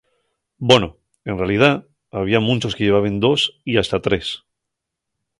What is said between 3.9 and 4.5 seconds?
tres.